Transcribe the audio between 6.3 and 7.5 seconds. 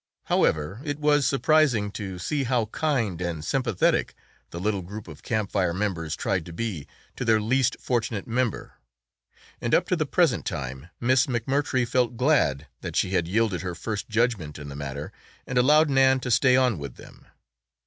to be to their